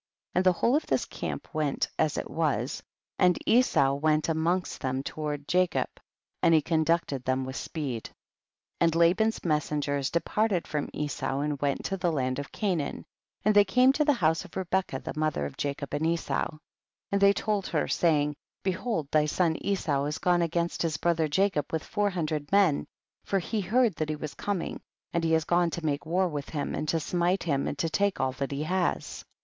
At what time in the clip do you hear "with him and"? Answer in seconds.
26.27-26.89